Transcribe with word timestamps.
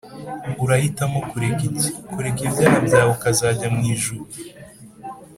Urahitamo 0.63 1.19
kureka 1.29 1.61
iki? 1.69 1.87
Kureka 2.13 2.39
ibyaha 2.47 2.77
byawe 2.87 3.09
ukazajya 3.15 3.67
mu 3.75 3.81
ijuru 3.93 4.23